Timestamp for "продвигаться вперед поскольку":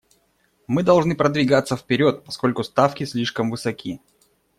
1.15-2.63